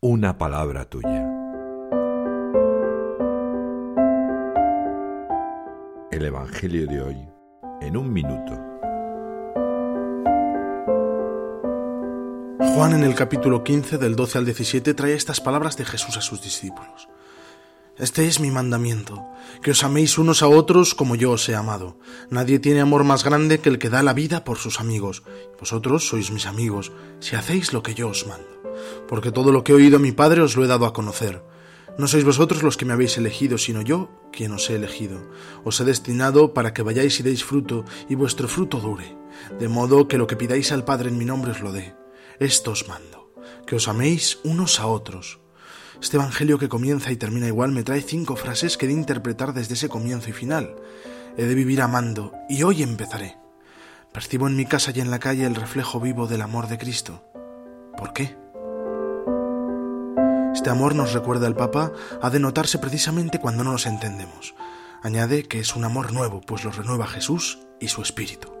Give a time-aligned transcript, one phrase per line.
[0.00, 1.28] una palabra tuya.
[6.12, 7.28] El Evangelio de hoy
[7.80, 8.52] en un minuto.
[12.60, 16.20] Juan en el capítulo 15 del 12 al 17 trae estas palabras de Jesús a
[16.20, 17.08] sus discípulos.
[17.98, 19.26] Este es mi mandamiento,
[19.60, 21.98] que os améis unos a otros como yo os he amado.
[22.30, 25.24] Nadie tiene amor más grande que el que da la vida por sus amigos.
[25.58, 28.46] Vosotros sois mis amigos, si hacéis lo que yo os mando.
[29.08, 31.42] Porque todo lo que he oído a mi Padre os lo he dado a conocer.
[31.98, 35.18] No sois vosotros los que me habéis elegido, sino yo quien os he elegido.
[35.64, 39.18] Os he destinado para que vayáis y deis fruto, y vuestro fruto dure,
[39.58, 41.96] de modo que lo que pidáis al Padre en mi nombre os lo dé.
[42.38, 43.34] Esto os mando,
[43.66, 45.42] que os améis unos a otros
[46.00, 49.52] este Evangelio que comienza y termina igual me trae cinco frases que he de interpretar
[49.52, 50.76] desde ese comienzo y final.
[51.36, 53.36] He de vivir amando y hoy empezaré.
[54.12, 57.24] Percibo en mi casa y en la calle el reflejo vivo del amor de Cristo.
[57.96, 58.36] ¿Por qué?
[60.54, 64.54] Este amor, nos recuerda el Papa, ha de notarse precisamente cuando no nos entendemos.
[65.02, 68.57] Añade que es un amor nuevo, pues lo renueva Jesús y su Espíritu.